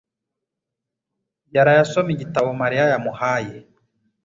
yaraye 1.55 1.79
asoma 1.85 2.09
igitabo 2.15 2.49
Mariya 2.61 2.85
yamuhaye 2.91 3.55